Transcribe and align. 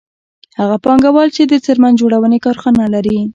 هغه 0.59 0.75
پانګوال 0.85 1.29
چې 1.35 1.43
د 1.45 1.53
څرمن 1.65 1.93
جوړونې 2.01 2.39
کارخانه 2.45 2.83
لري 2.95 3.17